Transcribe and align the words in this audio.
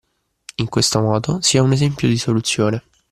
In 0.55 0.67
questo 0.67 0.99
modo 0.99 1.41
si 1.41 1.59
ha 1.59 1.61
un 1.61 1.73
esempio 1.73 2.07
di 2.07 2.17
soluzione 2.17 2.81